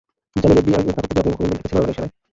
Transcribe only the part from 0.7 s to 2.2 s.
অই কাপড়টা দিয়ে আপনার মুখমন্ডল ঢেকেছিল আমার ইশারায়।